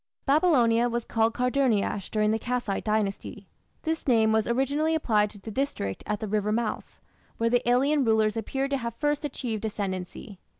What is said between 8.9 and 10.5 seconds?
first achieved ascendancy.